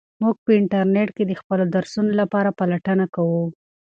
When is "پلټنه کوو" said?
2.59-3.43